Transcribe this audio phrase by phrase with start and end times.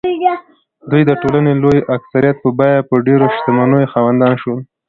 [0.89, 4.59] دوی د ټولنې د لوی اکثریت په بیه د ډېرو شتمنیو خاوندان شول.